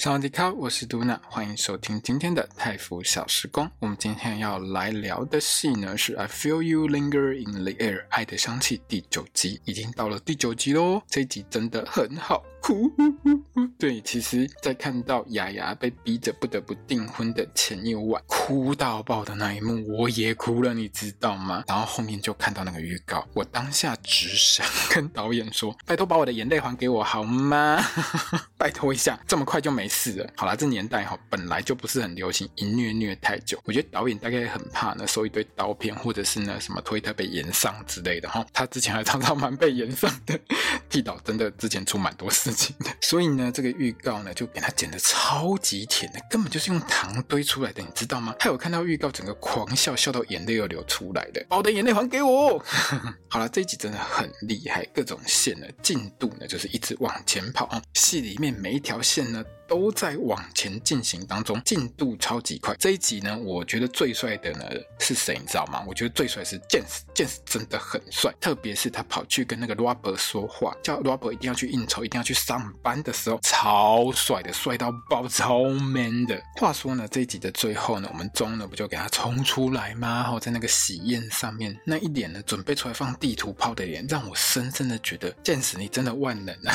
[0.00, 3.68] 萨瓦迪卡，我是嘟娜，欢迎收听今天的泰服小时光。
[3.80, 11.02] 我们今天要来聊的戏呢是《I Feel You Linger in the Air》爱的香气第九集，已经到了第九集喽。
[11.08, 12.44] 这集真的很好。
[12.68, 12.92] 哭，
[13.80, 21.64] 对，其实，在看到雅雅被逼着不得不订婚的前一晚，哭到爆的那一幕，我也哭了，你知道吗？
[21.66, 27.82] 然后后面就看到那个预告，我当下只想跟导演说：“拜托，把我的眼泪还给我好吗？
[28.58, 38.44] 拜托一下，这么快就没事了。”好啦，这年代哈本来就不是很流行一虐虐太久，我觉得导演大概很怕呢，收一堆刀片，或者是呢什么推特被延上之类的哈。
[38.52, 40.38] 他之前还常常蛮被延上的，
[40.90, 42.57] 剃导真的之前出蛮多事。
[43.00, 48.34] 所以呢，这个预告呢，就给它剪得超级甜的，根本就是用糖堆出来的，你知道吗？
[48.40, 52.62] 还有看到预告，整个狂笑，笑到眼泪要流出来的，把我的眼泪还给我！
[53.28, 59.44] 好了，这一集真的很厉害，各种线呢，进度呢，就是一直往前跑啊，戏里面每一条线呢。
[59.68, 62.74] 都在往前进行当中，进度超级快。
[62.78, 64.64] 这一集呢，我觉得最帅的呢
[64.98, 65.36] 是谁？
[65.38, 65.84] 你知道吗？
[65.86, 68.34] 我觉得最帅是剑士，剑士真的很帅。
[68.40, 76.42] 特别是他跑去跟那个 Robert 说话，叫 Robert 一定要去应酬，一定要去上班的时候，超帅的，帅到爆，超 man 的。
[76.56, 80.08] 话说呢，这一集的最后呢，我们钟呢不就给他冲出来吗？
[80.08, 86.74] 然后在那个喜宴上面，那一脸呢准备出来放地图炮的脸，让我深深的觉得剑士你真的万能啊！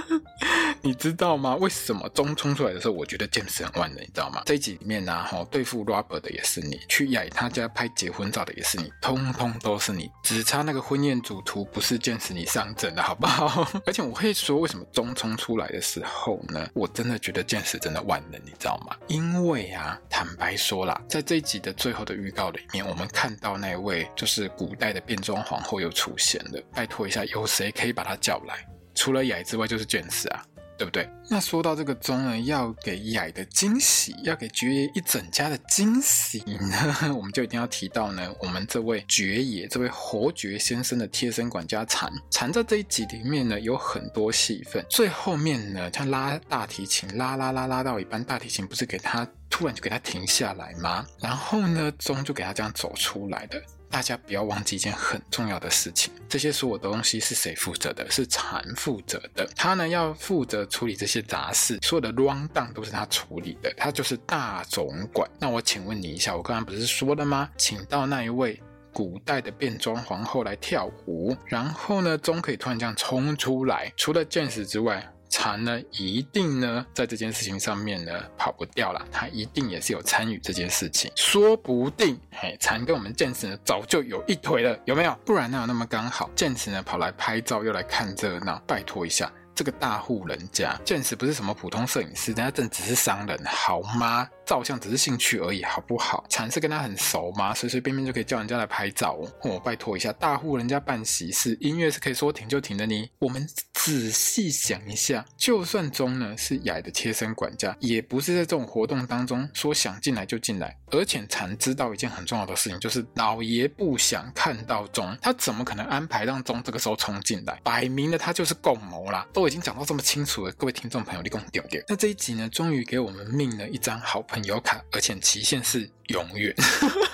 [0.82, 1.56] 你知道吗？
[1.56, 2.09] 为什么？
[2.14, 4.42] 钟冲出来的时候，我觉得剑士很万能，你知道吗？
[4.46, 13.66] 这一集里面呢、啊，哈，对付 Robert 的也是你，去雅他家拍结婚照的也是你，通通都是你，只差那个婚宴主图不是剑士你上阵的好不好？
[13.86, 16.68] 而且我会说，为什么钟冲出来的时候呢？
[16.74, 18.96] 我真的觉得剑士真的万能，你知道吗？
[19.08, 28.66] 因为啊，坦白说啦，在这一集的最后的预告里面，我们看到那位就是古代的变装皇后又出现了，拜托一下，有谁可以把她叫来？
[28.92, 30.44] 除了雅之外，就是剑士啊。
[30.80, 31.06] 对不对？
[31.28, 42.10] 那说到这个钟呢，要给雅的惊喜，要给爵爷一整家的惊喜呢， 我们就一定要提到呢，我们这位爵爷，这位侯爵先生的贴身管家禅。
[42.30, 44.82] 禅在这一集里面呢，有很多戏份。
[44.88, 51.04] 最后面呢，他拉大提琴，拉拉拉拉到一半，大提琴不是给他突然就给他停下来吗？
[51.20, 53.62] 然后呢，钟就给他这样走出来的。
[53.90, 58.08] 大家不要忘记一件很重要的事情，这些所有的东西是谁负责的？
[58.10, 59.44] 是蚕负责的。
[59.56, 65.28] 他呢要负责处理这些杂事，所有的 rundown 都是他处理的，他就是大总管。
[65.38, 67.50] 那我请问你一下，我刚刚不是说了吗？
[67.56, 68.62] 请到那一位
[68.92, 75.04] 古代的变装皇后来跳舞，然后呢，钟可以突然这样冲出来，除了见识之外。
[75.30, 79.02] 禅呢，一定呢，在这件事情上面呢，跑不掉了。
[79.10, 85.16] 他一定也是有参与这件事情，说不定，嘿，禅跟我们剑士呢，早就有一腿了，有没有？
[85.24, 86.28] 不然哪有那么刚好？
[86.34, 89.32] 剑士呢，跑来拍照，又来看热闹，拜托一下。
[89.54, 94.26] 这个大户人家见识不是什么普通摄影师，人家真只是商人，好吗？
[94.50, 96.24] 照相只是兴趣而已，好不好？
[96.28, 97.54] 禅是跟他很熟吗？
[97.54, 99.32] 随随便便就可以叫人家来拍照哦。
[99.42, 102.84] 哦、拜托一下，大户人家办喜事，音乐是可以说停就停的。
[102.84, 110.76] 呢我们仔细想一下，就算钟呢是雅的贴身管家，也不是在这种活动当中说想进来就进来。
[110.90, 117.60] 而且禅知道一件很重要的事情，就是老爷不想看到钟，他怎么可能安排让钟这个时候冲进来？
[117.62, 121.80] 摆明了他就是共谋啦，都已经讲到这么清楚了，各位听众朋友，你给我丢掉。
[121.86, 126.54] 那这一集呢，终于给我们命了一张好朋友有卡，而且期限是永远。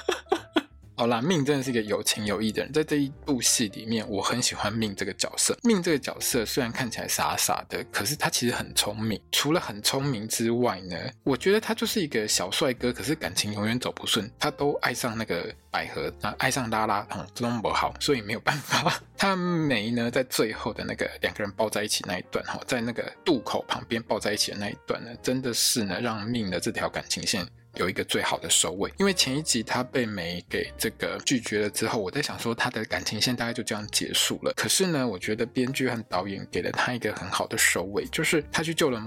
[0.99, 5.55] 好啦，命真的是一个有情有义的人，在这一部戏里面，我很喜欢命这个角色。
[5.63, 9.21] 命这个角色虽然看起来傻傻的，可是他其实很聪明。
[9.31, 14.31] 除了很聪明之外呢，我觉得他就是一个小帅哥，可是感情永远走不顺。
[14.39, 18.99] 他都爱上那个百合，啊，爱上拉拉，嗯，这都不好，所以没有办法。
[19.19, 27.47] 他没呢，在最后的那个两个人抱在一起那一段，哈，在那个渡口旁边抱在一起的那一段呢，真的是呢，让命的这条感情线。
[27.77, 34.53] 有一个最好的收尾，因为前一集他被美给这个拒绝了之后，我在想说他的感情线大概就这样结束了。
[34.57, 39.03] 可是呢，我觉得编剧和导演给了他一个很好的收尾，就是他去救了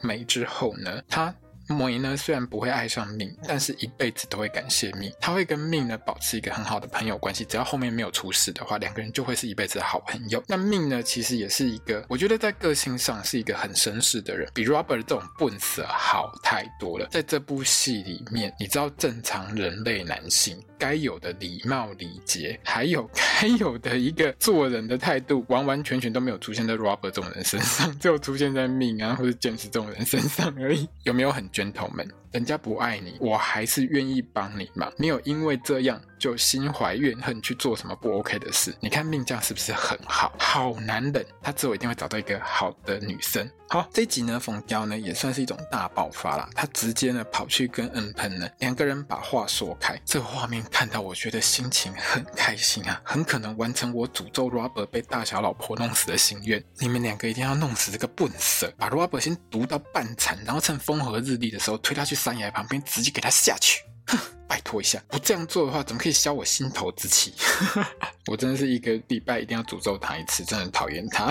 [0.00, 1.34] 梅之后呢，他
[1.68, 5.12] 梅呢虽然不会爱上命，但是一辈子都会感谢命。
[5.20, 10.42] 他会跟命呢保持一个很好的朋友关系，只要后面没有出事的话，两个人就会是一辈子的好朋友。
[10.46, 17.06] 那命呢，其实也是一个，我觉得在个性上是一个很绅士的人，比 Robert 这种笨色好太多了。
[17.10, 23.08] 在这部戏里面，你知道正常人类男性该有的礼貌礼节，还有
[23.40, 30.88] 该有的一个做人的态度，完完全全都没有出现在 Robert 这种人身上，只有出现在命啊或者 James 这种人身上而已。
[31.04, 32.08] 有没有很 gentleman？
[32.32, 34.90] 人家不爱你，我还是愿意帮你嘛。
[34.96, 38.74] 没有因为这样就心怀怨恨去做什么不 OK 的事。
[38.80, 40.34] 你看命这样是不是很好？
[40.38, 43.48] 好男人，他之后一定会找到一个好的女生。
[43.68, 46.48] 好，这一集呢，冯娇呢也算是一种大爆发啦。
[46.54, 50.00] 他直接呢跑去跟恩喷呢两个人把话说开。
[50.04, 56.62] 这画面看到，我觉得心情很开心啊，很可能完成我诅咒 Robert 被大小老婆弄死的心愿。
[56.78, 62.15] 你们两个一定要弄死这个笨蛇，把 Robert 先毒到半残，然后趁风和日丽的时候推他去。
[62.16, 63.82] 山崖旁边，直接给他下去。
[64.06, 64.18] 哼，
[64.48, 67.34] 拜托一下，不这样做的话，怎么可以消我心头之气？
[68.26, 71.26] 我真的是一个礼拜一定要诅咒他一次，真的讨厌他。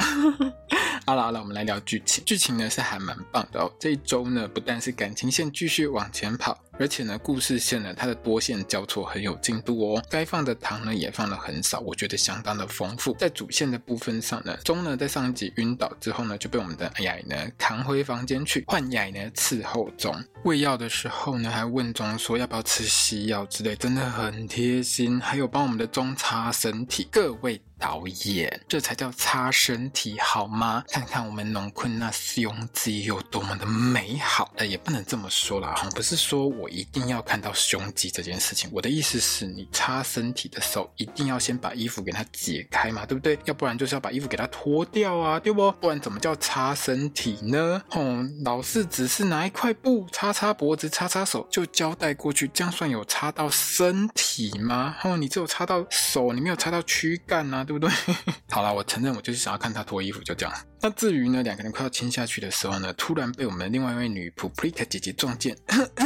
[1.06, 2.24] 好了好了，我们来聊剧情。
[2.26, 3.72] 剧情呢是还蛮棒的哦。
[3.80, 6.58] 这一周呢，不但是感情线继续往前跑。
[6.78, 10.04] 而且呢，故事线呢，它的多线交错很有进度哦。
[10.10, 13.14] 该放的糖呢，也放了很少，我觉得相当的丰富。
[13.20, 20.16] 在主线的部分上呢，钟呢在上一集晕倒之后呢，就被我们的雅呢扛回房间去，换雅呢伺候钟。
[20.44, 25.20] 喂药的时候呢，还问钟说要不要吃西药之类，真的很贴心。
[25.20, 27.62] 还有帮我们的钟擦身体，各位。
[27.78, 30.82] 导演，这才叫擦身体好吗？
[30.88, 34.50] 看看我们农坤那胸肌有多么的美好。
[34.56, 38.68] 呃，也不能这么说啦，哈，不是说我我一定要看到胸肌这件事情。
[38.74, 43.38] 我的意思是你擦身体的时候，一定要先把衣服给它解开嘛，对不对？
[43.46, 45.72] 要不然就是要把衣服给它脱掉啊，对不？
[45.74, 47.84] 不然怎么叫擦身体呢？
[47.92, 54.96] 哦，老是只是拿一块布擦擦脖子、擦擦手就交代过去，这样算有擦到身体吗？
[55.04, 57.64] 哦，你只有擦到手，你没有擦到躯干啊。
[57.64, 57.90] 对不对？
[58.50, 60.56] 好了，我承认，我就是想要看他脱衣服，就这样。
[60.86, 65.58] 那至于呢，两个人快要亲下去的时候呢，突然被我们另外一位女仆 Prika 姐姐撞见。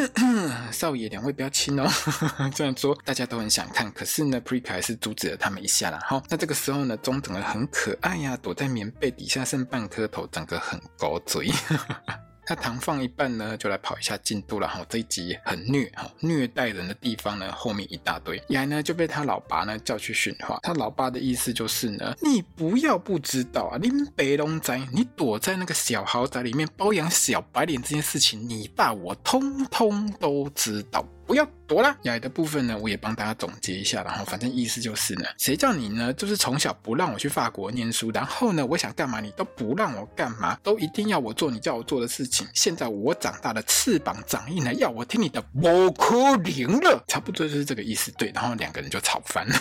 [0.72, 1.86] 少爷，两位不要亲哦。
[2.56, 6.00] 这样说大家都很想看，可是呢，Prika 还是阻止了他们一下啦。
[6.06, 11.52] 好，那这个时候呢，中等的很可爱呀，躲在棉被底下剩半颗头，整个很高嘴。
[12.50, 14.84] 他糖放一半呢，就来跑一下进度了哈。
[14.90, 18.42] 这一集很虐哈，虐待人的地方呢，后面一大堆。
[18.48, 31.06] 雅呢就被他老爸呢叫去训话，他老爸的意思就是呢，你不要不知道啊，林北龙仔，你躲在那个小豪宅里面包养小白脸这件事情，你爸我通通都知道。
[31.30, 42.48] 不要躲啦，雅的部分呢，我也帮大家总结一下，然后反正意思就是呢，谁叫你呢，就是从小不让我去法国念书，然后呢，我想干嘛你都不让我干嘛，都一定要我做你叫我做的事情。
[42.56, 48.12] 现在我长大了，翅膀长硬了，要我听你的，不可能了，差不多就是这个意思。
[48.18, 49.56] 对，然后两个人就吵翻了。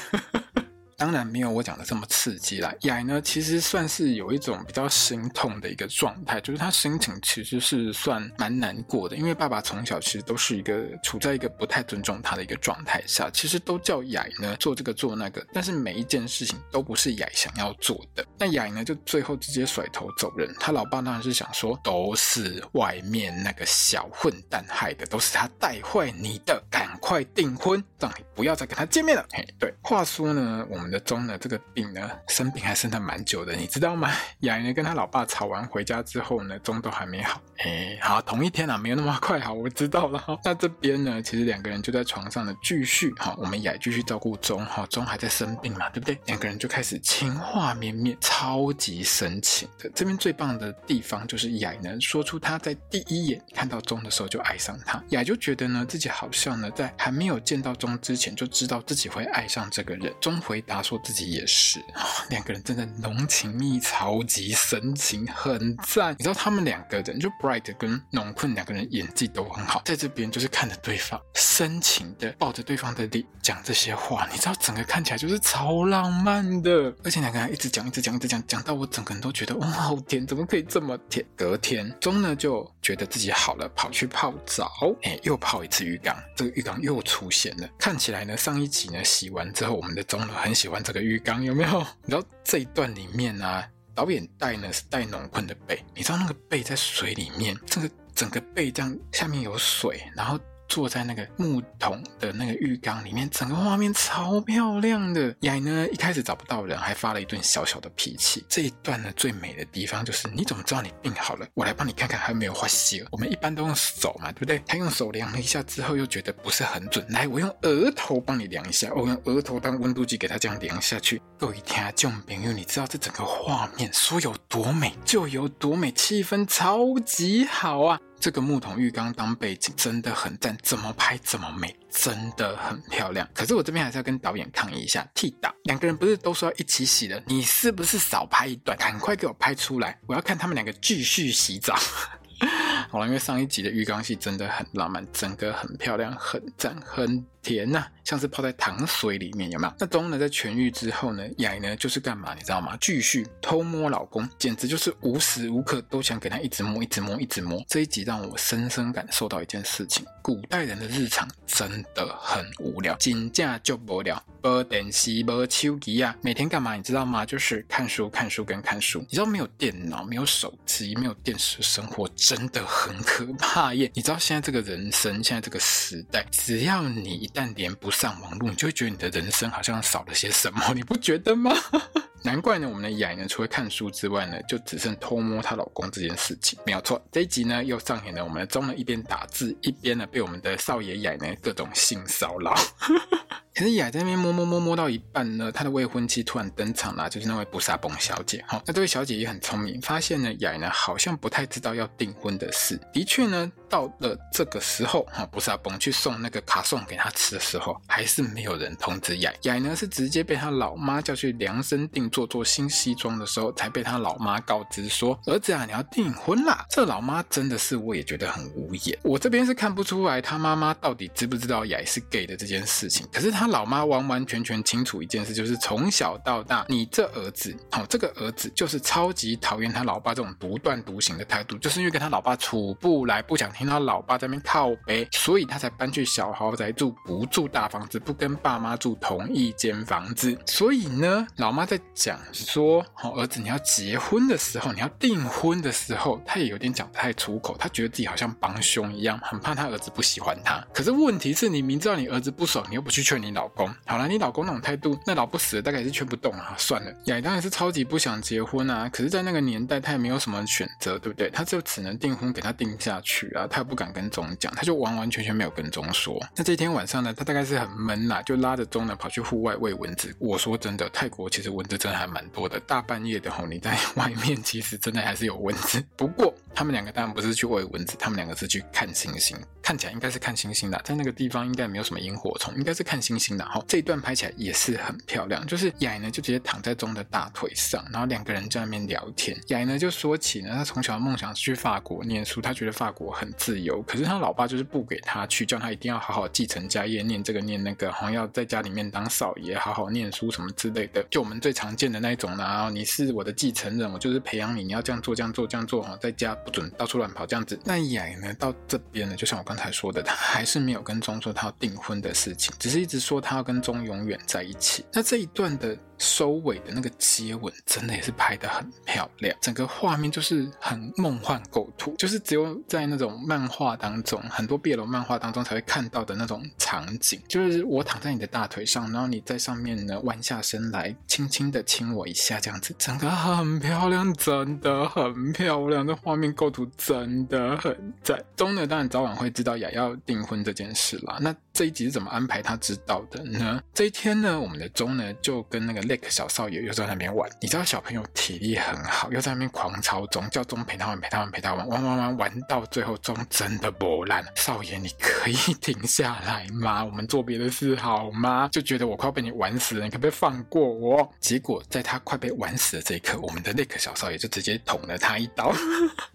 [0.98, 2.74] 当然没有我讲的这么刺激啦。
[2.80, 18.26] 雅呢，其实算是有一种比较心痛的一个状态，就是他心情其实是算蛮难过的，因为爸爸从小其实都是一个处在一个不太尊重他的一个状态下，其实都叫雅呢做这个做那个，但是每一件事情都不是雅想要做的。
[18.36, 20.52] 那雅呢就最后直接甩头走人。
[20.58, 29.24] 他老爸当然是想说，都是外面那个小混蛋害的，都是他带坏你的，赶快订婚，让你不要再跟他见面了。
[29.30, 30.87] 嘿，对，话说呢，我们。
[30.90, 34.10] 的钟呢，这个病呢，生病还生的蛮久的，你知道吗？
[34.40, 37.40] 雅呢跟他老爸吵完回家之后呢，钟都还没好。
[37.58, 39.40] 哎，好，同一天啊，没有那么快。
[39.40, 40.22] 好，我知道了。
[40.44, 46.16] 那这边呢，其实两个人就在床上呢，继续哈，我们雅继续照顾钟哈，钟还在生病嘛，对不对？
[46.26, 49.90] 两个人就开始情话绵绵，超级深情的。
[49.94, 60.14] 这边最棒的地方就是雅呢说出他在第一眼看到钟的时候就爱上他，雅就觉得呢自己好像呢在还没有见到钟之前就知道自己会爱上这个人。
[60.20, 60.77] 钟回答。
[60.78, 61.84] 他说自己也是，
[62.30, 66.12] 两个人真的浓情蜜，超级深情，很赞。
[66.16, 81.26] 你知道他们两个人，就 Bright 跟农困两个人演技都很好，在这边就是看着对方深情的抱着对方的脸讲这些话，你知道整个看起来就是超浪漫的，而且两个人一直讲，一直讲，一直讲，讲到我整个人都觉得哇，好甜，怎么可以这么甜？
[81.34, 84.70] 隔天钟呢就觉得自己好了，跑去泡澡，
[85.02, 90.82] 哎，又泡一次浴缸，这个浴缸又出现了，看起来呢上一集呢洗完之后，我们的钟呢很喜喜欢。
[90.82, 91.80] 这个浴缸有没有？
[92.04, 105.34] 你知道这一段里面啊，导演带呢是带农坤的背，你知道那个背在水里面，这个整个背这样下面有水，然后坐在那个木桶的那个浴缸里面，整个画面超漂亮的。
[105.40, 108.44] 雅呢一开始找不到人，还发了一顿小小的脾气。
[108.48, 111.46] 这一段呢最美的地方就是，你怎么知道你病好了？
[111.54, 112.98] 我来帮你看看还有没有发烧。
[113.10, 114.62] 我们一般都用手嘛，对不对？
[114.66, 117.04] 他用手量了一下之后，又觉得不是很准。
[117.08, 118.92] 来，我用额头帮你量一下。
[118.94, 121.20] 我用额头当温度计给他这样量下去。
[121.38, 127.98] 各位听众朋友，你知道这整个画面说有多美就有多美，气氛超级好啊！
[128.20, 133.28] 这个木桶浴缸当背景真的很赞，怎么拍怎么美，真的很漂亮。
[133.32, 138.76] 可是我这边还是要跟导演抗议一下，替导两个人不是都说要一起洗的，你是不是少拍一段？
[138.76, 141.76] 赶快给我拍出来，我要看他们两个继续洗澡。
[142.90, 147.24] 好了，因为上一集的浴缸戏真的很浪漫，整个很漂亮，很赞，很。
[147.48, 149.72] 甜呐、像是泡在糖水里面，有没有？
[149.78, 152.34] 那钟呢，在痊愈之后呢，雅呢就是干嘛？
[152.34, 152.76] 你知道吗？
[152.78, 157.64] 继续偷摸老公，简直就是无时无刻都想给他一直摸，一直摸，一直摸。
[157.66, 164.22] 这一集让我深深感受到一件事情：古代人的日常真的很无聊，真正就无聊。
[164.42, 166.74] 没电视，没手机啊，每天干嘛？
[166.76, 167.24] 你知道吗？
[167.24, 168.98] 就是看书，看书跟看书。
[169.08, 173.90] 你知道没有电脑，没有手机，没有电视，生活真的很可怕耶。
[173.94, 177.37] 你知道现在这个人生，现在这个时代，只要你一。
[177.40, 181.52] 但连不上网络，你就会觉得你的人生好像少了些什么， 你不觉得吗？
[182.24, 186.58] 难怪呢，我们的雅呢，除了看书之外呢，就只剩偷摸她老公这件事情。
[186.66, 192.56] 没有错，这一集呢，又上演了我们的中人一边打字，一边呢被我们的少爷雅呢各种性骚扰。
[193.58, 198.44] 可是雅在那边摸摸摸摸到一半呢，她的未婚妻突然登场了，就是那位布萨崩小姐。
[198.46, 202.80] 好，那这位小姐也很聪明，发现呢雅呢好像不太知道要订婚的事。
[202.92, 203.50] 的确呢。
[203.70, 209.30] 到了这个时候，哈，布萨崩去送那个卡送给他吃的时候，还是没有人通知雅。
[209.42, 218.98] 雅呢是直接被他老妈叫去量身定做做新西装的时候，才被他老妈告知说：“儿子啊，你要订婚啦！”这老妈真的是，我也觉得很无言。
[219.02, 223.06] 我这边是看不出来他妈妈到底知不知道雅是 gay 的这件事情。
[223.12, 233.48] 可是他老妈完完全全清楚一件事，就是从小到大，你这儿子，好，这个儿子就是超级讨厌他老爸这种独断独行的态度，就是因为跟他老爸处不来，不想。
[233.58, 240.38] 听他老爸在那边靠北，所以他才搬去小豪宅住，不住大房子，不跟爸妈住同一间房子。
[240.46, 247.56] 所以呢，老妈在讲说：“好，儿子，你要结婚的时候，你要订婚的时候，他也有点讲不太出口。
[247.58, 250.64] 他觉得自己好像帮凶一样，很怕他儿子不喜欢他。
[250.72, 253.72] 可是问题是你明知道你儿子不爽，你又不去劝你老公。
[253.86, 256.56] 好了，你老公那种态度，那老不死的大概也是劝不动啊。
[256.58, 258.88] 算了，雅当然是超级不想结婚啊。
[258.88, 261.30] 可是，在那个年代，他也没有什么选择，对不对？
[261.30, 263.46] 他就只能订婚给他订下去啊。
[263.48, 266.20] 他不敢跟钟讲，他就完完全全没有跟钟说。
[266.34, 270.12] 那这天晚上呢，他大概是很闷啦，就拉着钟呢跑去户外喂蚊子。
[270.18, 275.80] 我说真的，泰国其实蚊子真的还蛮多的，大半夜的吼，你在外面其实真的还是有蚊子。
[275.96, 279.36] 不过他们两个当然不是去喂蚊子，他们两个是去看星星。
[279.62, 283.44] 看起来应该是看星星的，在那个地方应该没有什么萤火虫，应该是看星星的。
[283.44, 289.38] 哈，这一段拍起来也是很漂亮，就是雅呢就直接躺在钟的大腿上，然后两个人在那边聊天。
[289.48, 293.82] 雅呢就说起呢，他从小的梦想是去法国念书，他觉得法国很自由。
[293.82, 301.04] 可是他老爸就是不给他去，叫他一定要好好继承家业，念这个念那个，好像要在家里面当少爷，好好念书什么之类的。
[301.10, 307.58] 就我们最常见的那一种呢，你是我的继承人，我就是培养你，你要这样做这样做这样做哈，在家不准到处乱跑这样子。
[307.64, 314.84] 那雅呢到这边呢，就像我刚才说的，他还是没有跟钟说他要订婚的事情，只是一直说他要跟钟永远在一起。
[314.92, 315.74] 那这一段的。
[315.98, 338.22] 收尾的那个接吻，真的也是拍得很漂亮，整个画面就是很梦幻构图，就是只有在那种漫画当中，很多 BL 漫画当中才会看到的那种场景，就是我躺在你的大腿上，然后你在上面呢弯下身来，轻轻的亲我一下，这样子，整个很漂亮，真的很漂亮，这画面构图真的很赞。
[338.36, 343.60] 钟呢，当然早晚会知道雅要订婚这件事啦，那这一集是怎么安排他知道的呢？
[343.74, 345.87] 这一天呢，我们的钟呢就跟那个。
[345.88, 354.22] 那个小少爷又在那边玩，你知道小朋友体力很好，又在那边狂操中，叫钟陪他玩，陪他玩，陪他玩，玩玩玩玩到最后钟真的不烂。
[354.36, 356.84] 少爷，你可以 停下来吗？
[356.84, 358.48] 我们做别的事好吗？
[358.52, 361.10] 就觉得我快要被你玩死了，你可不可以放过我？
[361.20, 365.52] 结果在他快被玩死的这一刻，我们的那个小少爷就直接捅了他一刀。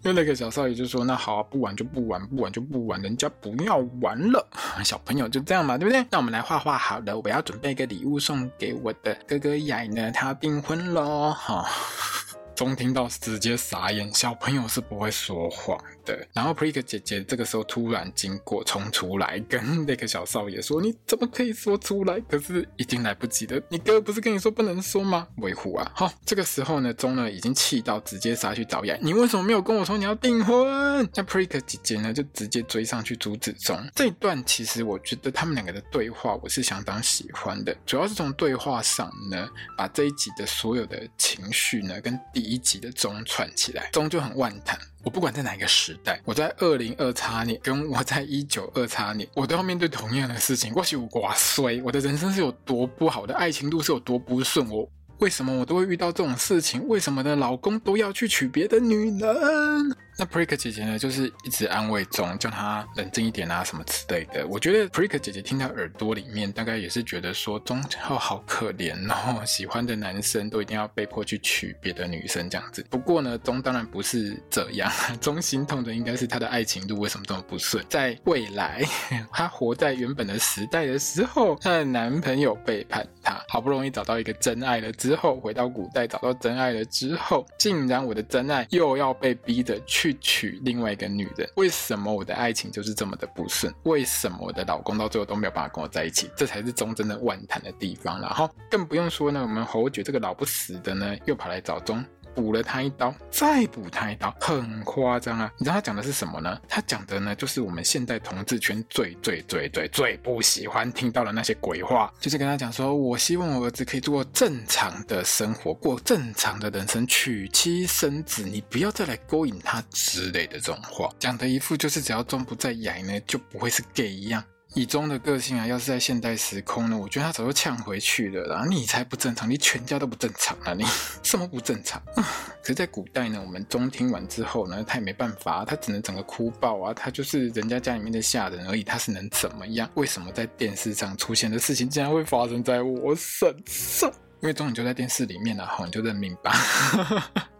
[0.02, 4.46] 因为 Lake 小少爷就说：“那好啊，不玩就不玩，不玩就不玩，人家不要玩了。
[4.84, 6.06] ”小朋友就这样嘛，对不对？
[6.10, 9.54] 那我们来画画好了，我要准备一个礼物送给我的哥哥。
[9.66, 11.32] 雅呢，他订婚喽！
[11.32, 11.68] 哈，
[12.54, 14.12] 中听到直接傻眼。
[14.12, 16.26] 小朋友是不会说谎的。
[16.32, 22.20] 然后 Prick 姐姐这个时候突然经过，冲出来跟那个小少爷说：“你怎么可以说出来？
[22.20, 25.90] 可是已经来不及了，你哥不是跟你说不能说吗？”维护啊！
[25.94, 28.96] 好，这个时候呢，钟呢已经气到直接杀去找雅。
[29.00, 31.08] 你为什么没有跟我说你要订婚？
[31.14, 33.78] 那 Prick 姐姐呢就直接追上去阻止钟。
[33.94, 44.78] 这一段其实我觉得他们两个的对话我是相当喜欢的，主要是从对话上呢，把这一集的所有的情绪呢跟第一集的钟串起来，钟就很万谈。
[45.04, 50.72] 我不管在哪一个时代，我在二零二叉年，跟我在一九二叉年，我都要面对同样的事情。
[50.74, 54.88] 我是我衰，我的人生是有多不好，的爱情路是有多不顺，我。
[55.18, 56.86] 为什么我都会遇到这种事情？
[56.88, 59.96] 为什么的老公都要去娶别的女人？
[60.16, 64.46] 那 Prick 姐姐呢，就是一直安慰钟，叫她冷静一点啊，什么之类的。
[64.46, 72.86] 我觉得 Prick 姐姐听到耳朵里面，大概也是觉得说钟好好可怜哦， 喜欢的男生都一定要被迫去娶别的女生这样子。
[72.88, 74.90] 不过呢，钟当然不是这样，
[75.20, 77.84] 钟心痛的应该是她的爱情路为什么这么不顺。
[77.88, 78.84] 在未来，
[79.32, 90.03] 她活在原本的时代的时候，她的男朋友背叛她，好不容易找到一个真爱了之后，回到古代找到真爱了之后，竟然我的真爱又要被逼着去。
[90.04, 93.72] 去娶另外一个女人，为什么我的爱情就是这么的不顺？
[93.84, 96.30] 为什么我的老公到最后都没有办法跟我在一起？
[96.36, 98.20] 这才是钟真的万谈的地方。
[98.20, 102.04] 然后更不用说呢，我们侯爵这个老不死的呢，又跑来找钟。
[102.34, 105.52] 补了他一刀，再补他一刀，很夸张啊！
[105.58, 106.60] 你知道他讲的是什么呢？
[106.68, 124.42] 他讲的呢，就是我们现代同志圈最最最最最不喜欢听到的那些鬼话，就是跟他讲说，我希望我儿子可以过正常的生活，过正常的人生，娶妻生子，你不要再来勾引他之类的这种话，讲的一副就是只要装不再哑呢，就不会是 gay 一样。
[124.74, 128.66] 以钟的个性啊，要是在现代时空呢，我觉得他早就呛回去了啦。
[128.68, 130.74] 你才不正常，你全家都不正常啊！
[130.74, 130.84] 你
[131.22, 132.02] 什么不正常？
[132.16, 132.22] 可
[132.64, 136.92] 是，在古代呢，我们钟听完之后呢，他也没办法，他只能整个哭爆啊！
[136.92, 139.88] 他就是人家家里面的下人而已，他是能怎么样？
[139.94, 144.10] 为什么在电视上出现的事情，竟然会发生在我身上？
[144.40, 146.52] 因为钟你就在电视里面啊，好，你就认命吧。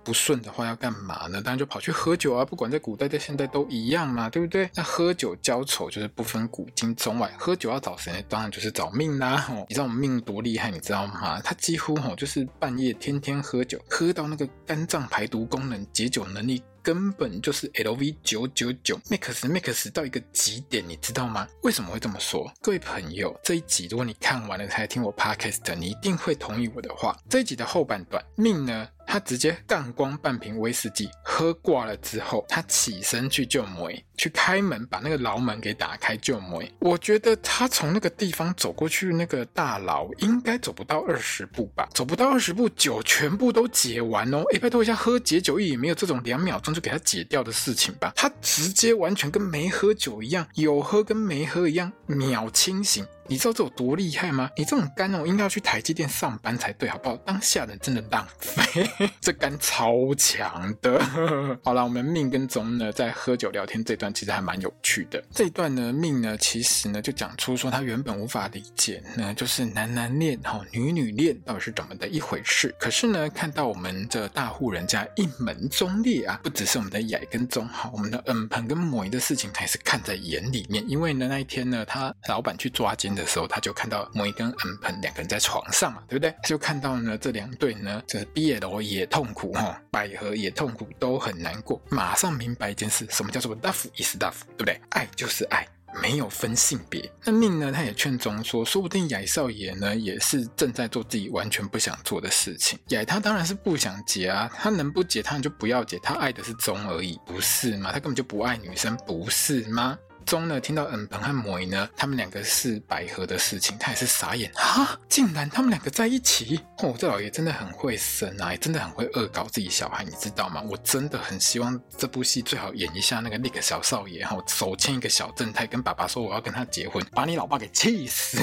[0.04, 1.40] 不顺的话要干嘛呢？
[1.40, 2.44] 当然就跑去喝酒啊！
[2.44, 4.68] 不管在古代在现代都一样嘛，对不对？
[4.74, 8.24] 那喝酒浇愁就是不分古今中外，喝酒要找谁？
[8.28, 9.46] 当然就是找命啦！
[9.48, 11.40] 哦，你知道我命多厉害，你知道吗？
[11.40, 16.62] 他几乎吼就是半夜天天喝酒，喝到那个肝脏排毒功能、解酒能力。
[16.84, 21.48] 根本就是 LV 九九九 Max Max 到一个极点，你知道吗？
[21.62, 22.52] 为什么会这么说？
[22.60, 27.18] 各位朋友，这一集如果你看完了才听我 Podcast，你一定会同意我的话。
[27.26, 28.86] 这一集的后半段，命呢？
[29.06, 36.72] 他直接干光半瓶威士忌，喝挂了之后，他起身去救梅，去开门把那个牢门给打开救梅。
[36.78, 44.42] 我觉得他从那个地方走过去，那个大牢应该走不到二十步吧，走不到二十步，酒全部都解完哦。
[44.52, 48.12] 哎，拜托一下，喝解酒液也没有这种两秒钟就给他解掉的事情吧？
[48.16, 53.06] 他直接完全跟没喝酒一样，有喝跟没喝一样，秒清醒。
[53.26, 54.50] 你知道这有多厉害吗？
[54.56, 57.16] 你这种肝哦，应该要去台积电上班才对，好不好？
[57.18, 58.86] 当下人真的浪费，
[59.20, 61.02] 这肝超强的。
[61.64, 65.22] 好了，我们命跟宗呢，在喝酒聊天这段其实还蛮有趣的。
[65.30, 72.74] 这一段呢，命呢，其实呢就讲出说他原本无法理解呢，就是男男恋哈，女女恋到底是怎么的一回事。
[72.78, 80.84] 可是呢，看到我们这大户人家一门忠烈啊，不只是我们的雅跟宗哈，我们的嗯鹏跟抹的事情还是看在眼里面。
[80.86, 83.13] 因为呢，那一天呢，他老板去抓奸。
[83.14, 86.34] 的时候，他就看到某一根恩鹏两个人在床上嘛，对不对？
[86.44, 91.80] 就看到呢这两对呢，这 BL 也痛苦哈，百合也痛苦，都很难过。
[91.90, 94.80] 马上明白一件事，什么叫做 love is love，对不对？
[94.90, 95.66] 爱就是爱，
[96.02, 97.10] 没有分性别。
[97.24, 102.78] 那命呢，他也劝钟说，说不定雅少爷呢也是正在做自己完全不想做的事情。
[102.88, 107.90] 雅他当然是不想结啊，他能不结，他就不要结，他爱的是钟而已，不是吗？
[107.92, 109.98] 他根本就不爱女生，不是吗？
[110.24, 114.98] 中呢，听到恩鹏和梅呢，他们两个是百合的事情，他也是傻眼啊！
[115.08, 116.94] 竟然他们两个在一起哦！
[116.98, 120.62] 这老爷真的很会生啊，也真的很会恶搞自己小孩，你知道吗？
[120.62, 128.38] 我真的很希望这部戏最好演一下那个那个小少爷哈，手牵一个小正太，跟爸爸说我要跟他结婚，把你老爸给气死！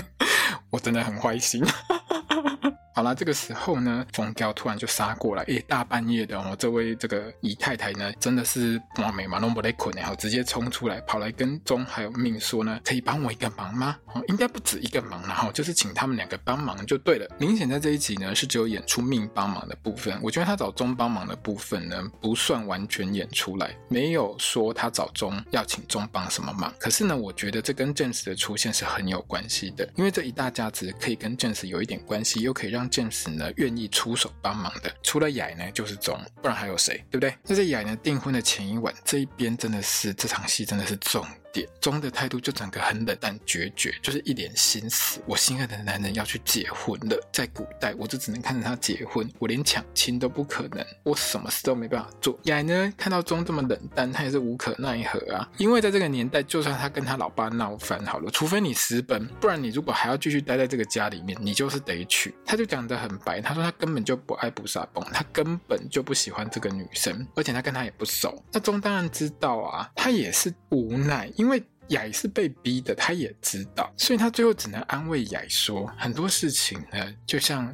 [0.70, 1.64] 我真的很坏心。
[2.96, 13.98] 好啦，这个时候呢，疯譙突然就杀过来，诶，大半夜的哦，这位这个姨太太呢，真的是完美嘛，弄不得困，然后直接冲出来，跑来跟钟还有命说呢，可以帮我一个忙吗？
[14.14, 17.28] 哦，应该不止一个忙，然后就是请他们两个帮忙就对了。
[17.38, 26.72] 明显在这一集呢，是只有演出命帮忙的部分，我觉得他找钟帮忙的部分呢，不算完全演出来，没有说他找钟要请钟帮什么忙。
[26.80, 37.04] 可是呢，我觉得这跟 James 的出现是很有关系的，因为这一大家子可以跟 James 有一点关系，又可以让让剑使呢愿意出手帮忙的，除了雅呢就是钟，不然还有谁？
[37.10, 37.34] 对不对？
[37.44, 41.26] 那在雅呢订婚的前一晚，这一边真的是这场戏真的是重。
[41.80, 45.20] 钟的态度就整个很冷淡决绝，就是一脸心死。
[45.26, 52.38] 我心爱的男人要去结婚了，在古代我就只能看着他结婚，我连抢亲都不可能，我什么事都没办法做。
[52.44, 55.48] 雅呢看到钟这么冷淡，他也是无可奈何啊。
[55.56, 62.34] 因为在这个年代，就算他跟他老爸闹翻好了，除非你私奔，不然你如果还要继续待在这个家里面，你就是得娶。
[62.44, 68.42] 他就讲得很白，他说他根本就不爱布萨崩，他根本就不喜欢这个女生，而且他跟他也不熟。
[68.52, 71.45] 那钟当然知道啊，他也是无奈，因。
[71.46, 77.72] 因为雅是被逼的，他也知道，所以他最后只能安慰雅说，很多事情呢，就像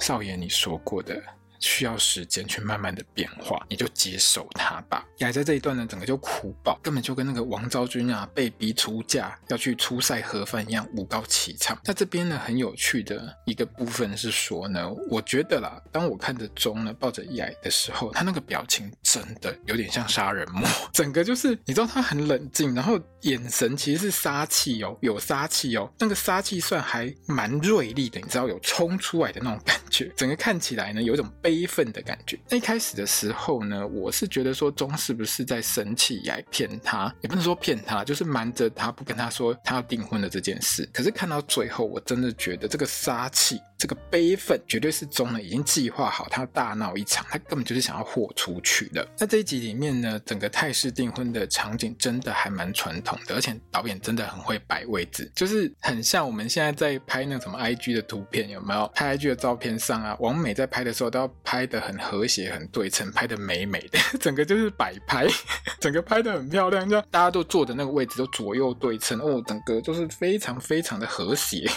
[0.00, 1.22] 少爷你说过的。
[1.62, 5.06] 需要时间去慢慢的变化，你就接受它吧。
[5.18, 11.78] 雅在这一段呢，整个就哭爆，根本就跟那个王昭君啊被逼出嫁要去出塞盒饭一样，舞高其唱。
[11.84, 29.76] 那这边呢，很有趣的一个部分是说呢，我觉得啦，当我看着钟呢抱着雅的时候，他那个表情真的有点像杀人魔， 整个就是你知道他很冷静，然后眼神其实是杀气哦，有杀气哦，那个杀气算还蛮锐利的，你知道有冲出来的那种感
[30.14, 31.62] 整个看起来呢有一种悲。
[31.72, 32.38] 愤的感觉。
[32.50, 40.86] 那一开始的时候呢，我是觉得说钟是不是在生气来骗他，也不能说骗他，就是瞒着他不跟他说他要订婚的这件事。
[40.92, 43.58] 可是看到最后，我真的觉得这个杀气。
[43.82, 49.04] 这个悲愤绝对是宗呢，已经计划好他大闹一场，他根本就是想要豁出去的。
[49.18, 58.86] 那这一集里面呢，整个泰式订婚的场景真的还蛮传统的，而且导演真的很会摆位置，就是很像我们现在在拍那什么 IG 的图片，有没有？
[58.94, 65.26] 拍 IG 的照片上啊，王美在拍的时候都要拍得很和谐、很对称，拍得美美的， 整个就是摆拍，
[65.80, 71.68] 整个拍得很漂亮，这样大家都坐的那个位置都左右对称哦，整个就是非常非常的和谐。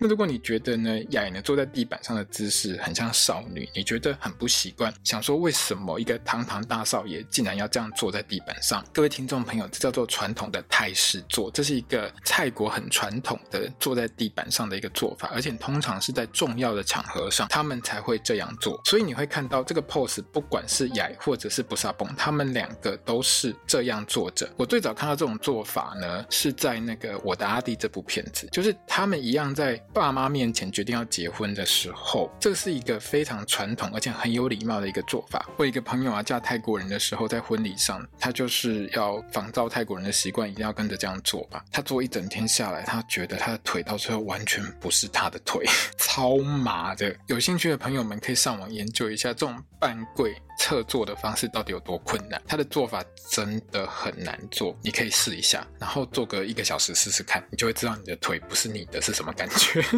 [0.00, 8.84] 那如果你觉得呢，雅呢坐在地板上的姿势很像少女，你觉得很不习惯，想说为什么一个堂堂大少爷竟然要这样坐在地板上？
[8.92, 18.80] 各位听众朋友，这叫做传统的泰式坐，这是一个泰国很传统的坐在地板上的一个做法，而且通常是在重要的场合上他们才会这样做。
[18.84, 24.48] 所以你会看到这个 pose，不管是雅或者是布萨崩，他们两个都是这样坐着。
[24.56, 29.48] 我最早看到这种做法呢，是在那个《我的阿弟》这部片子，就是他们一样。
[29.48, 35.48] 在爸妈面前决定要结婚的时候，这是一个非常传统而且很有礼貌的一个做法。
[35.56, 41.64] 我一个朋友啊，嫁泰国人的时候，在婚礼上，他就是要仿照泰国人的习惯，一定要跟着这样做吧。
[41.72, 45.64] 他做一整天下来，他觉得他的腿到最后完全不是他的腿，
[45.98, 47.14] 超麻的。
[47.26, 52.40] 有兴趣的朋友们可以上网研究一下这种半跪侧坐的方式到底有多困难。
[52.46, 59.82] 他的做法真的很难做，你可以试一下，然后做个一个小时试试看，你就会知道你的腿不是你的是什么感觉。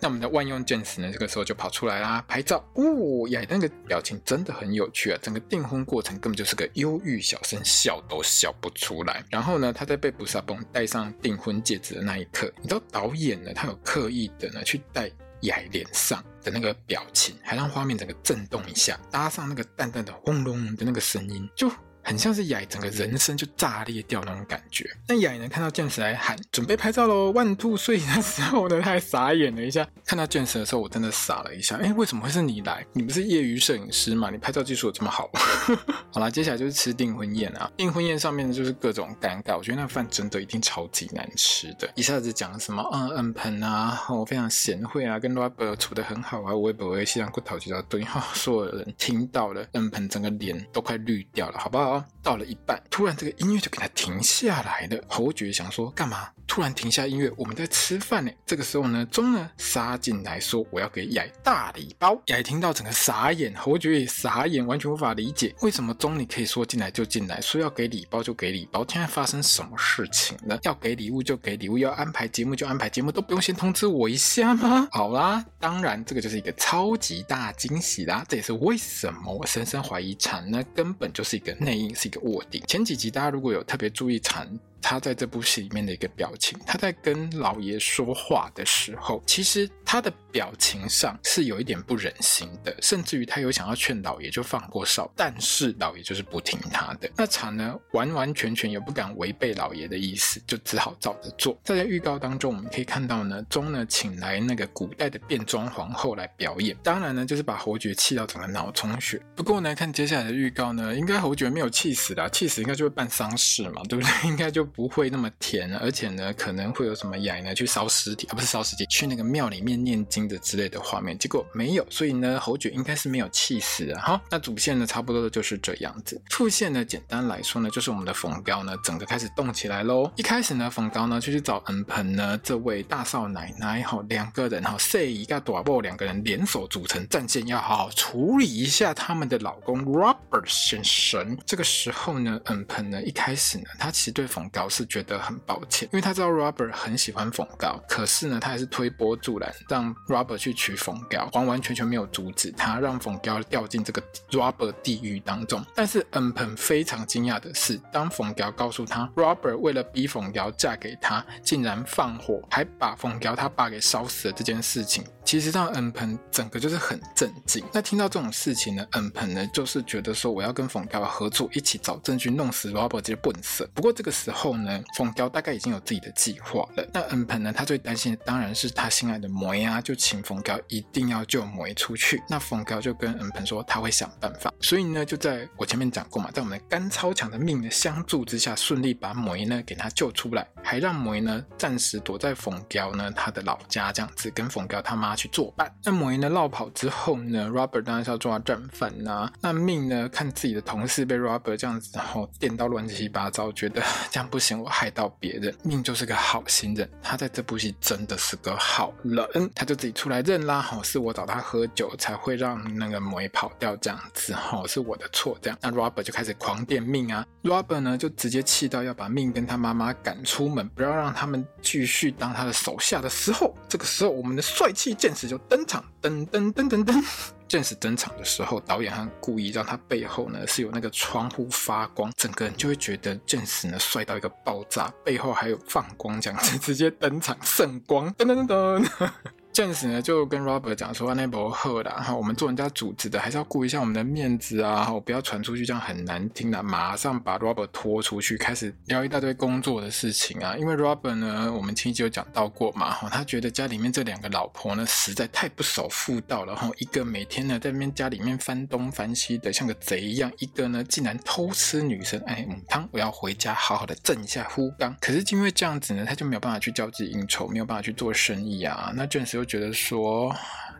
[0.00, 2.64] 那我们的万用剑士呢，这个时候就跑出来啦，拍照。
[2.74, 9.24] 哦，呀那个表情真的很有趣啊，整个订婚过程根本就是个忧郁小生，笑都笑不出来。
[9.28, 15.10] 然后呢，他在被布萨崩戴上订婚戒指的那一刻，你知道导演呢，他有刻意的呢去戴
[15.42, 21.70] 雅脸上的那个表情，还让画面整个震动一下，搭上那个淡淡的轰隆的那个声音，就。
[22.08, 24.88] 很像是雅整个人生就炸裂掉那种感觉。
[25.06, 29.86] 那雅呢看到剑士来喊准备拍照喽，one two three 的时候呢，他还傻眼了一下。
[30.06, 31.76] 看到剑士的时候，我真的傻了一下。
[31.76, 32.82] 哎，为什么会是你来？
[32.94, 34.30] 你不是业余摄影师吗？
[34.30, 35.28] 你拍照技术有这么好？
[36.10, 37.70] 好啦，接下来就是吃订婚宴啊。
[37.76, 39.58] 订婚宴上面就是各种尴尬。
[39.58, 41.86] 我觉得那饭真的一定超级难吃的。
[41.94, 48.24] 一下子讲什么嗯嗯盆啊，我非常贤惠啊，跟 Robert 处得很好啊，我也不会西洋骨头就要对哈。
[48.32, 51.97] 所有人听到了嗯盆，整个脸都快绿掉了，好不好？
[52.22, 55.02] 到了一半，突然这个音乐就给他停下来了。
[55.08, 56.28] 侯爵想说干嘛？
[56.46, 58.30] 突然停下音乐，我们在吃饭呢。
[58.46, 68.82] 这个时候呢，钟呢杀进来说：“我要给雅大礼包。”雅听到整个傻眼，侯爵也傻眼，完全无法理解为什么钟你可以说进来就进来，说要给礼包就给礼包。
[68.88, 70.58] 现在发生什么事情了？
[70.62, 74.88] 要给礼物就给礼物，要安排节目就安排节目，都不用先通知我一下吗？
[74.90, 78.24] 好啦，当然这个就是一个超级大惊喜啦。
[78.26, 82.62] 这也是为什么我深深怀疑禅呢根本就是一个内应，是一个卧底。
[82.66, 84.48] 前几集大家如果有特别注意产。
[84.80, 97.10] 他在这部戏里面的一个表情，他在跟老爷说话的时候，其实他的表情上是有一点不忍心的，甚至于他有想要劝老爷就放过少，但是老爷就是不听他的。
[97.16, 101.58] 那禅呢，完完全全也不敢违背老爷的意思，就只好照着做。
[101.64, 109.20] 在预告当中，我们可以看到呢，宗呢请来那个古代的变装皇后来表演，当然呢就是把侯爵气到整个脑充血。
[109.34, 114.28] 不过呢，看接下来的预告呢，应该侯爵没有气死啦，气死应该就会办丧事嘛，对不对？
[114.28, 114.67] 应该就。
[114.68, 117.54] 不会那么甜，而且呢，可能会有什么雅呢？
[117.54, 124.00] 去烧尸体啊，不是烧尸体，去那个庙里面念经，的之类的画面，结果没有，所以呢，侯爵应该是没有气死啊。
[124.02, 126.20] 好，那主线呢，差不多的就是这样子。
[126.30, 130.10] 副线呢，简单来说呢，就是我们的冯彪呢，整个开始动起来喽。
[130.16, 141.36] 一开始呢，冯高呢就去找恩鹏呢这位大少奶奶，好，两个人哈，赛一个大波，两个人联手组成战线，要好好处理一下他们的老公 Robert 先生。
[141.46, 155.64] 这个时候呢，恩鹏呢一开始呢，他其实对冯高是觉得很抱歉，因为他知道 Robert 很喜欢冯高，可是呢，他还是推波助澜，让 Robert 去娶冯高，完完全全没有阻止他，让冯高掉进这个 Robert 地狱当中。
[155.76, 165.04] 但是恩鹏非常惊讶的是，当冯高告诉他 Robert 为了逼冯高嫁给他，竟然放火，还把冯高他爸给烧死了这件事情。
[165.24, 167.62] 其实让恩鹏整个就是很震惊。
[167.70, 173.68] 那听到这种事情呢，恩鹏呢就是觉得说，我要跟冯高合作，一起找证据弄死 Robert 这些笨色。
[173.74, 176.88] 不过这个时候后呢，冯高大概已经有自己的计划了。
[176.94, 182.22] 那恩鹏呢，他最担心的当然是他心爱的梅啊，就请冯彪一定要救梅出去。
[182.28, 184.50] 那冯彪就跟恩鹏说他会想办法。
[184.60, 195.08] 所以呢，就在我前面讲过嘛，在我们的肝超强的命的相助之下，顺利把梅呢给他救出来，还让梅呢暂时躲在冯彪呢他的老家，这样子跟冯彪他妈。
[195.18, 195.68] 去作伴。
[195.82, 199.32] 那魔音呢落跑之后呢，Robert 当然是要抓战犯呐、啊。
[199.40, 203.82] 那命呢看自己的同事被 Robert 这样子然后电到乱七八糟，觉得
[204.12, 205.52] 这样不不行，我害到别人。
[205.64, 210.60] 命就是个好心人，他在这部戏真的是个好人，他就自己出来认啦。
[210.60, 215.58] 好，是我找他喝酒才会让那个魔跑掉这样子，好，是我的错这样。
[215.60, 227.04] 那 Robert 就开始狂电命啊，Robert 呢就直接气到要把命跟他妈妈赶出门，不要让他们继续当他的手下的时候，这个时候我们的帅气剑士就登场，噔噔噔噔噔。
[227.48, 239.10] 正式登场的时候，导演还故意让他背后呢是有那个窗户发光，整个人就会觉得正式呢帅到一个爆炸，背后还有放光，这样子直接登场圣光，噔噔噔噔。
[239.58, 250.54] 剑士呢就跟 Robert 讲说：“那不好啦，哈，我们做人家组织的，还是要顾一下我们的面子啊，我不要传出去这样很难听的。”马上把 Robert 拖出去，开始聊一大堆工作的事情啊。
[250.56, 264.94] 因为 Robert 呢，我们前期有讲到过嘛，哈，他觉得家里面这两个老婆呢实在太不守妇道了，哈，一个每天呢在那边家里面翻东翻西的，像个贼一样；一个呢竟然偷吃女生，哎，母汤，我要回家好好的正一下夫纲。
[265.00, 268.92] 可是因为这样子呢，他就没有办法去交际应酬，没有办法去做生意啊。
[268.94, 270.30] 那剑士又觉得说，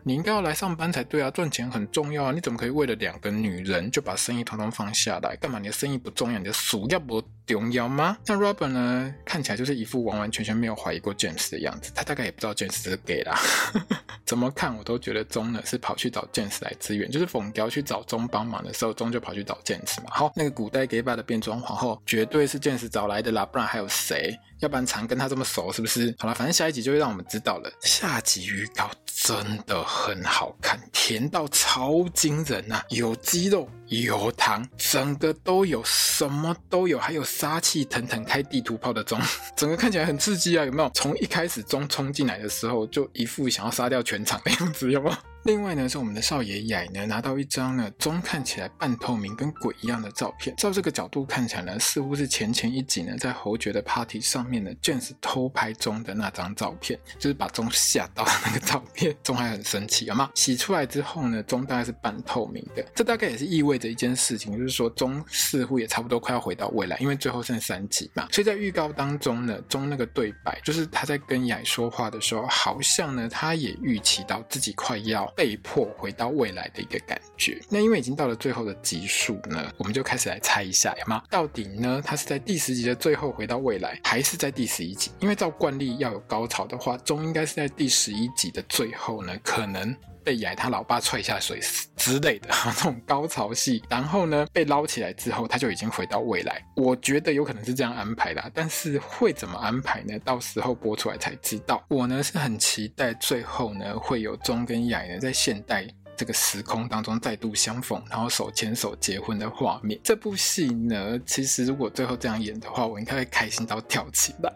[0.03, 5.35] 你应该要来上班才对啊，赚钱很重要啊，你怎么可以为了两个女人就把生意统统放下来？
[5.35, 5.59] 干嘛？
[5.59, 8.17] 你的生意不重要，你的属要不重要吗？
[8.25, 13.39] 那 Robert 呢，看起来就是一副完完全全没有怀疑过 James 的样子，他大概也不知道 James 是 gay 啦。
[14.25, 20.11] 怎么看我都觉得钟呢是跑去找 James 来支援，就是冯雕去找钟帮忙的时候，钟就跑去找 James 嘛。
[20.11, 24.37] 好，那个古代 gay 吧的变装皇后绝对是 James 找来的啦，不然还有谁？
[24.59, 26.13] 要不然常跟他这么熟，是不是？
[26.19, 27.71] 好了，反正下一集就会让我们知道了。
[27.81, 28.91] 下集预告
[29.29, 39.21] 真的很好看，甜到超惊人呐、有鸡肉，有糖，整个都有，什么都有，还有杀气腾腾开地图炮的钟，
[39.55, 40.65] 整个看起来很刺激啊！
[40.65, 40.89] 有没有？
[40.95, 45.15] 从一开始钟冲进来的时候，就一副想要杀掉全场的样子，有没有？
[45.43, 60.29] 另外呢，是我们的少爷雅呢拿到一张呢钟看起来半透明跟鬼一样的照片，照这个角度看起来呢，似乎是前前一集呢在侯爵的 party 上面呢卷子偷拍钟的那张照片，就是把钟吓到的那个照片，钟还很生气，好吗？
[60.35, 75.28] 洗出来之后呢，钟大概是半透明的，这大概也是意味着一件事情，就是说钟似乎也差不多快要回到未来，因为最后剩三集嘛，所以在预告当中呢，钟那个对白就是他在跟雅说话的时候，好像呢他也预期到自己快要。
[75.35, 77.59] 被迫回到未来的一个感觉。
[77.69, 81.23] 那因为已经到了最后的集数呢，我们就开始来猜一下，有吗？
[81.29, 85.11] 到底呢，他是在第十集的最后回到未来，还是在第十一集？
[85.19, 93.83] 因为照惯例要有高潮的话，钟应该是在第十一集的最后呢，可能被雅他老爸踹下水死之类的 这种高潮戏。
[93.89, 96.63] 然后呢，被捞起来之后，他就已经回到未来。
[96.75, 100.17] 我觉得有可能是这样安排的，但是会怎么安排呢？
[100.19, 101.83] 到时候播出来才知道。
[101.89, 109.99] 我呢是很期待最后呢会有钟跟雅呢在现代这个时空当中再度相逢，然后手牵手结婚的画面。
[110.03, 114.53] 这部戏呢，其实如果最后这样演的话，我应该会开心到跳起来。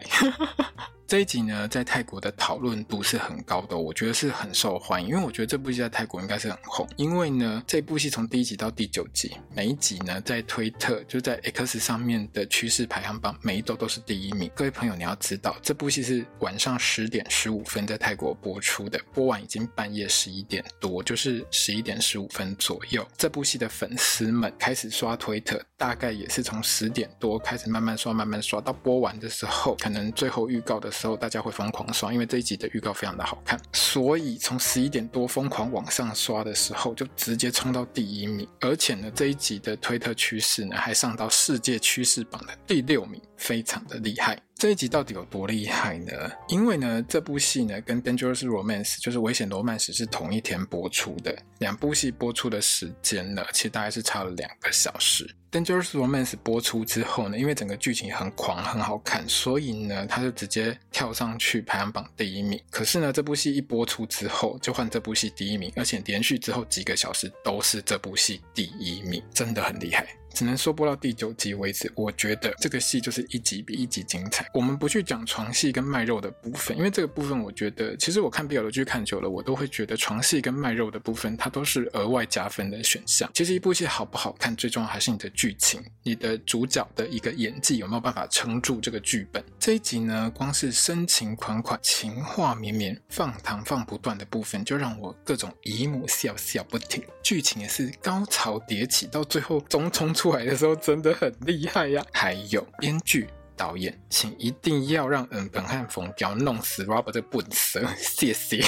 [1.06, 6.88] 这一集呢，在泰国的讨论度是很高的，我觉得是很受欢迎，因为我觉得这部戏在泰国应该是很红。
[6.96, 14.50] 因为呢，这部戏从第一集到第九集，每一集呢，在推特就在 X 上面的趋势排行榜，每一周都是第一名。
[14.54, 23.06] 各位朋友，你要知道，这部戏是晚上十点十五分在泰国播出的，播完已经半夜十一点多，就是十一点十五分左右。
[23.18, 30.93] 这部戏的粉丝们开始刷推特，大概也是从十点多开始慢慢刷，慢慢刷到播完的时候，可能最后预告的。
[30.94, 44.38] 时候，大家会疯狂刷，因为这一集的预告非常的好看，所以从十一点多疯狂往上刷的时候，就直接冲到第一名，而且呢，这一集的推特趋势呢，还上到世界趋势榜的第六名，非常的厉害。
[44.56, 46.12] 这一集到底有多厉害呢？
[46.48, 55.26] 因为呢，这部戏呢跟《Dangerous Romance》就是《危险罗曼史》是同一天播出的，两部戏播出的时间呢，其实大概是差了两个小时。
[55.56, 62.58] 《Dangerous Romance》播出之后呢，因为整个剧情很狂，很好看，所以呢，他就直接跳上去排行榜第一名。
[62.70, 70.06] 可是呢，这部戏一播出之后，就换这部戏第一名，而且连续之后几个小时都是这部戏第一名，真的很厉害。
[70.34, 74.44] 只能说播到第九集为止，我觉得这个戏就是一集比一集精彩。
[74.52, 83.30] 我们不去讲床戏跟卖肉的部分，因为这个部分我觉得，其实我看 BL 剧看久了，我都会觉得床戏跟卖肉的部分，它都是额外加分的选项。
[83.32, 89.44] 其实一部戏好不好看，最重要还是你的剧情，你的主角的一个演技有没有办法撑住这个剧本。
[89.64, 97.02] 这一集呢，光是深情款款、情话绵绵、放糖放不断的部分，就让我各种姨母笑笑不停。
[97.22, 102.04] 剧情也是高潮迭起，到最后中冲出来的时候真的很厉害呀！
[102.12, 108.62] 还有编剧、导演，请一定要让嗯本和冯彪弄死 Robert 这个笨蛇，谢谢。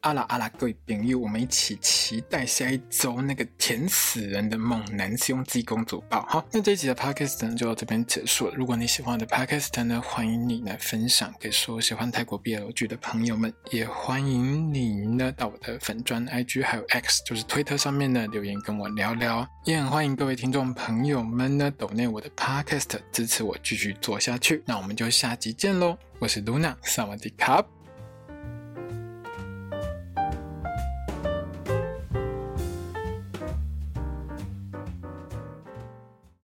[0.00, 6.24] 阿拉阿拉，各位朋友，我们一起期待下一周那个甜死人的猛男凶吉公主抱。
[6.26, 8.54] 好，那这一集的 podcast 呢就到这边结束了。
[8.56, 19.46] 如果你喜欢我的 podcast 呢，欢迎你来分享给所有喜欢泰国 BL 剧的朋友们，也欢迎你呢到我的粉专 IG 还有 X，就是推特上面呢留言跟我聊聊。
[19.66, 24.62] 也很欢迎各位听众朋友们呢抖内我的 podcast 支持我继续做下去。
[24.64, 27.62] 那我们就下集见喽，我是 Luna，萨瓦迪卡。